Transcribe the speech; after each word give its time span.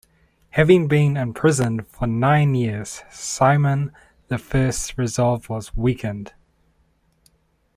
Having 0.49 0.87
been 0.87 1.15
imprisoned 1.15 1.85
for 1.85 2.07
nine 2.07 2.55
years, 2.55 3.03
Simon 3.11 3.91
the 4.29 4.39
First's 4.39 4.97
resolve 4.97 5.47
was 5.47 5.75
weakened. 5.77 6.33